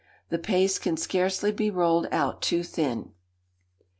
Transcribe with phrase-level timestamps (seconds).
[0.29, 3.13] The paste can scarcely be rolled out too thin.